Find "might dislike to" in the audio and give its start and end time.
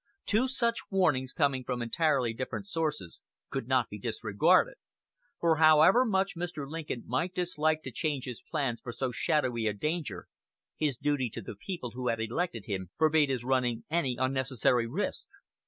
7.05-7.91